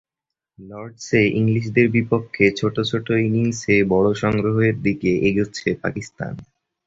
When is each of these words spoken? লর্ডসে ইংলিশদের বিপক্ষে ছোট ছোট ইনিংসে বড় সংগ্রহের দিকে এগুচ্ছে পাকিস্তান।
লর্ডসে 0.59 1.21
ইংলিশদের 1.39 1.87
বিপক্ষে 1.95 2.45
ছোট 2.59 2.75
ছোট 2.89 3.07
ইনিংসে 3.21 3.75
বড় 3.93 4.09
সংগ্রহের 4.23 4.75
দিকে 4.85 5.11
এগুচ্ছে 5.27 5.67
পাকিস্তান। 5.83 6.33